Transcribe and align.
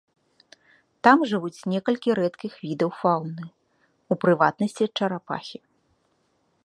Там 1.07 1.17
жывуць 1.31 1.65
некалькі 1.73 2.15
рэдкіх 2.19 2.55
відаў 2.65 2.89
фаўны, 3.01 3.45
у 4.15 4.21
прыватнасці 4.25 4.85
чарапахі. 4.97 5.57